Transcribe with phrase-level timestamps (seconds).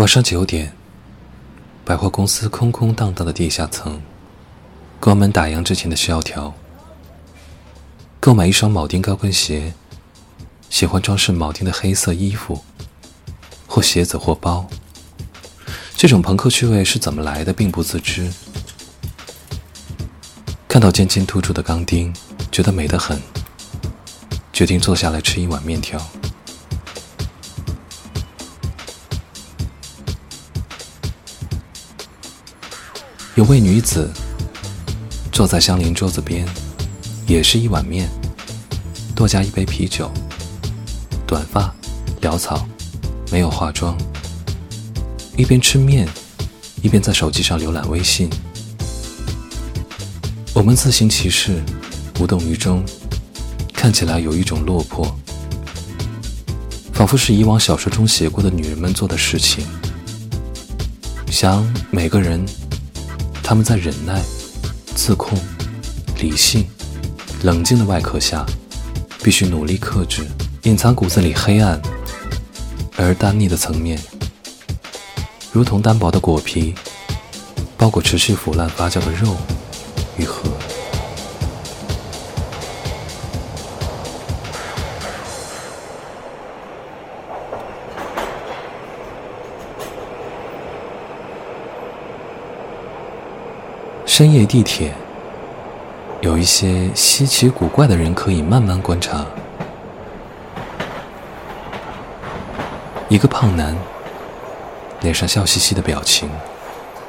[0.00, 0.72] 晚上九点，
[1.84, 4.00] 百货公司空空荡荡的地下层，
[4.98, 6.54] 关门打烊之前的萧条。
[8.18, 9.74] 购买一双铆钉高跟鞋，
[10.70, 12.64] 喜欢装饰铆钉的黑色衣服，
[13.66, 14.66] 或鞋子或包。
[15.94, 18.32] 这种朋克趣味是怎么来的，并不自知。
[20.66, 22.10] 看到尖尖突出的钢钉，
[22.50, 23.20] 觉得美得很，
[24.50, 26.00] 决定坐下来吃一碗面条。
[33.36, 34.10] 有位女子
[35.30, 36.44] 坐在相邻桌子边，
[37.28, 38.10] 也是一碗面，
[39.14, 40.10] 多加一杯啤酒。
[41.26, 41.72] 短发，
[42.20, 42.66] 潦草，
[43.30, 43.96] 没有化妆，
[45.36, 46.08] 一边吃面，
[46.82, 48.28] 一边在手机上浏览微信。
[50.52, 51.62] 我们自行其事，
[52.18, 52.84] 无动于衷，
[53.72, 55.06] 看起来有一种落魄，
[56.92, 59.64] 仿佛是以往小说中写过的女人们做的事情。
[61.30, 62.44] 想每个人。
[63.50, 64.22] 他们在忍耐、
[64.94, 65.36] 自控、
[66.20, 66.64] 理性、
[67.42, 68.46] 冷静的外壳下，
[69.24, 70.24] 必须努力克制
[70.62, 71.82] 隐藏骨子里黑暗
[72.96, 73.98] 而单腻的层面，
[75.50, 76.76] 如同单薄的果皮，
[77.76, 79.36] 包裹持续腐烂发酵的肉
[80.16, 80.49] 与核。
[94.20, 94.92] 深夜地铁，
[96.20, 99.24] 有一些稀奇古怪的人可以慢慢观察。
[103.08, 103.74] 一个胖男，
[105.00, 106.28] 脸上笑嘻嘻的表情，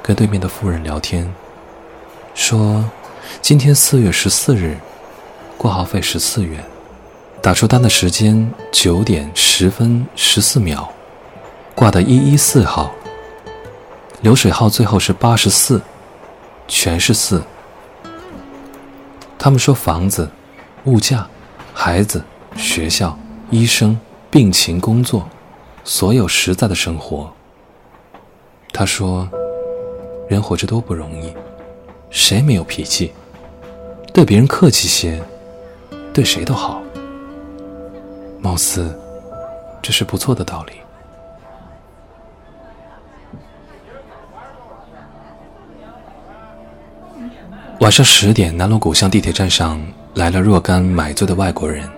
[0.00, 1.28] 跟对面的妇人聊天，
[2.36, 2.88] 说
[3.42, 4.78] ：“今天四月十四日，
[5.58, 6.62] 挂号费十四元，
[7.40, 10.88] 打出单的时间九点十分十四秒，
[11.74, 12.92] 挂的一一四号，
[14.20, 15.82] 流水号最后是八十四。”
[16.66, 17.42] 全是四。
[19.38, 20.30] 他们说房子、
[20.84, 21.26] 物价、
[21.74, 22.22] 孩子、
[22.56, 23.18] 学校、
[23.50, 23.98] 医生、
[24.30, 25.28] 病情、工作，
[25.84, 27.32] 所有实在的生活。
[28.72, 29.28] 他说，
[30.28, 31.34] 人活着多不容易，
[32.10, 33.12] 谁没有脾气？
[34.12, 35.22] 对别人客气些，
[36.12, 36.82] 对谁都好。
[38.40, 38.94] 貌似，
[39.80, 40.72] 这是不错的道理。
[47.82, 49.84] 晚上十点，南锣鼓巷地铁站上
[50.14, 51.90] 来了若干买醉的外国人。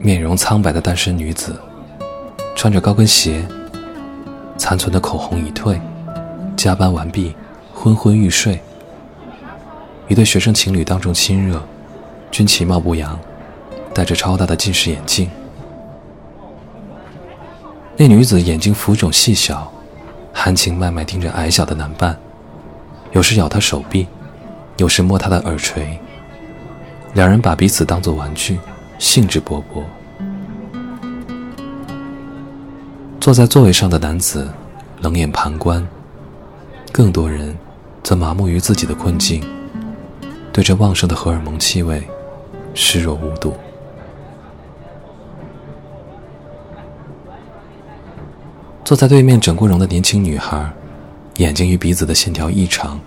[0.00, 1.54] 面容苍白的单身女子，
[2.56, 3.46] 穿着高跟鞋，
[4.56, 5.80] 残存的口红已褪，
[6.56, 7.36] 加班完毕，
[7.72, 8.60] 昏昏欲睡。
[10.08, 11.62] 一对学生情侣当众亲热，
[12.32, 13.16] 均其貌不扬，
[13.94, 15.30] 戴着超大的近视眼镜。
[17.96, 19.72] 那女子眼睛浮肿细小，
[20.32, 22.18] 含情脉脉盯着矮小的男伴，
[23.12, 24.08] 有时咬他手臂。
[24.78, 25.98] 有时摸他的耳垂，
[27.12, 28.58] 两人把彼此当作玩具，
[28.98, 29.82] 兴致勃勃。
[33.20, 34.48] 坐在座位上的男子
[35.00, 35.86] 冷眼旁观，
[36.92, 37.58] 更多人
[38.04, 39.42] 则麻木于自己的困境，
[40.52, 42.00] 对这旺盛的荷尔蒙气味
[42.72, 43.52] 视若无睹。
[48.84, 50.72] 坐在对面整过容的年轻女孩，
[51.38, 52.98] 眼睛与鼻子的线条异常。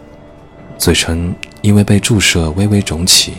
[0.81, 3.35] 嘴唇因为被注射微微肿起，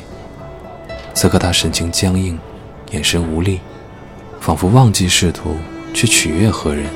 [1.13, 2.39] 此刻他神情僵硬，
[2.93, 3.59] 眼神无力，
[4.41, 5.57] 仿佛忘记试图
[5.93, 6.87] 去取悦何人。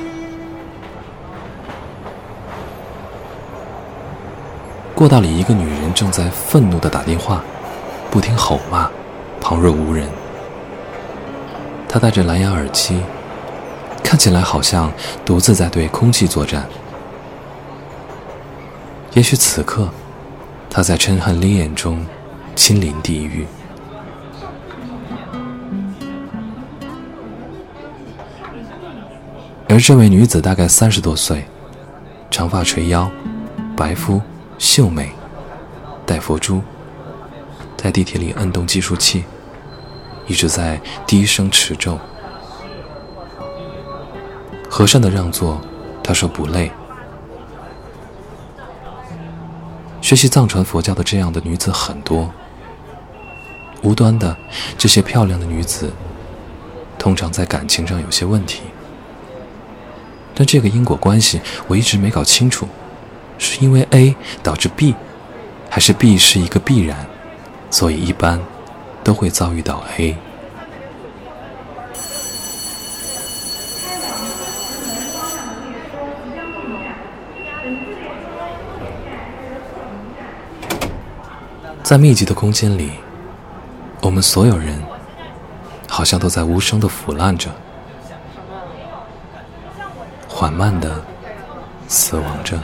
[4.95, 7.43] 过道里，一个女人正在愤怒的打电话，
[8.09, 8.89] 不停吼骂，
[9.41, 10.07] 旁若无人。
[11.89, 13.01] 她戴着蓝牙耳机，
[14.01, 14.89] 看起来好像
[15.25, 16.65] 独自在对空气作战。
[19.11, 19.89] 也许此刻。
[20.69, 22.05] 他在嗔恨烈焰中
[22.55, 23.47] 亲临地狱，
[29.67, 31.45] 而这位女子大概三十多岁，
[32.29, 33.09] 长发垂腰，
[33.75, 34.21] 白肤
[34.59, 35.11] 秀美，
[36.05, 36.61] 戴佛珠，
[37.75, 39.23] 在地铁里摁动计数器，
[40.27, 41.97] 一直在低声持咒。
[44.69, 45.59] 和尚的让座，
[46.03, 46.71] 他说不累。
[50.07, 52.31] 学习藏传佛教的这样的女子很多，
[53.81, 54.37] 无端的
[54.77, 55.91] 这些漂亮的女子，
[56.97, 58.61] 通常在感情上有些问题。
[60.33, 62.69] 但这个因果关系我一直没搞清楚，
[63.37, 64.95] 是因为 A 导致 B，
[65.69, 67.05] 还是 B 是一个必然，
[67.69, 68.39] 所以一般
[69.03, 70.15] 都会遭遇到 A。
[81.87, 82.91] 在密集的空间里，
[84.01, 84.83] 我们所有人
[85.87, 87.49] 好像都在无声的腐烂着，
[90.27, 91.01] 缓慢的
[91.87, 92.59] 死亡着。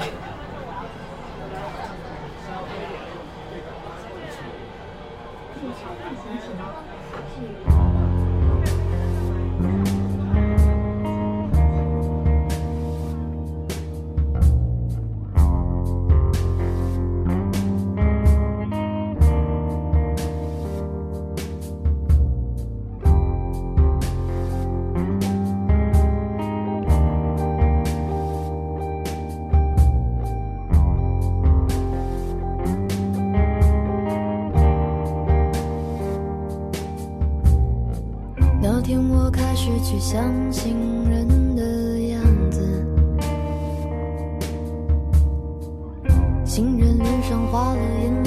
[40.03, 40.75] 去相信
[41.09, 42.21] 人的样
[42.51, 42.85] 子，
[46.45, 48.22] 行人脸上画了眼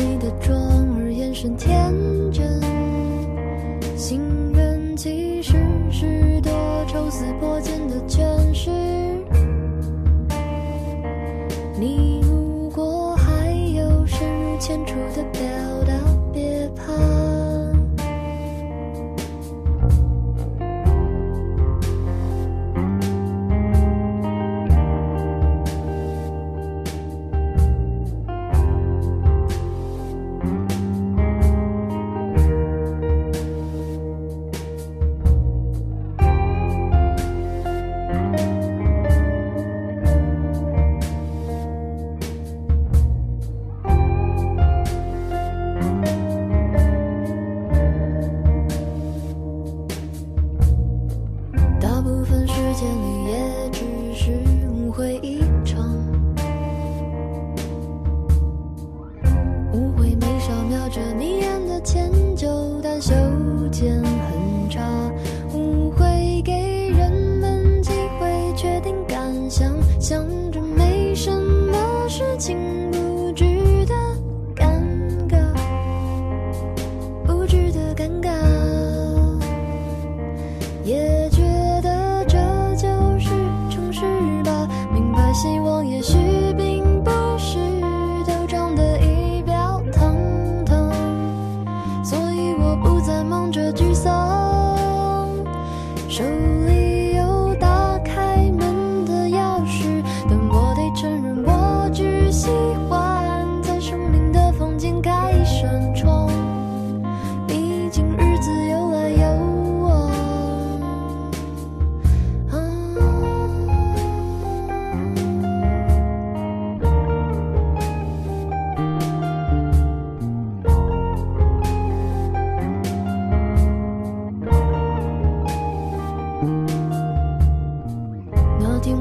[92.07, 95.29] 所以我不再忙着沮丧。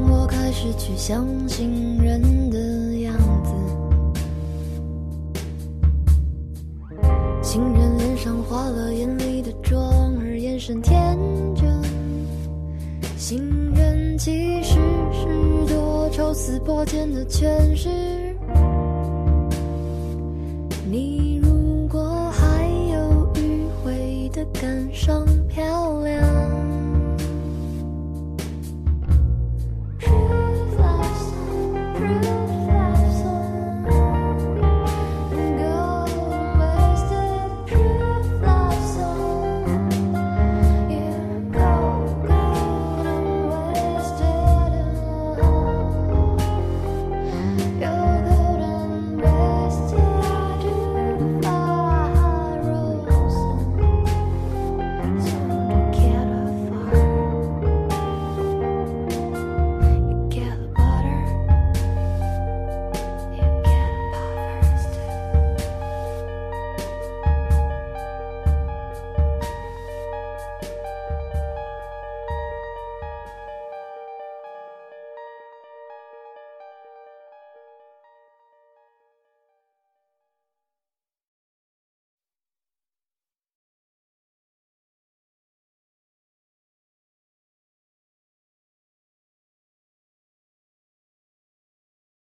[0.10, 3.13] 我开始去相信人的样
[3.44, 3.52] 子，
[7.42, 11.18] 行人脸上画了眼里的妆，而眼神天
[11.56, 11.81] 真。
[13.18, 14.74] 行人其实
[15.12, 18.24] 是多抽丝剥茧的诠释。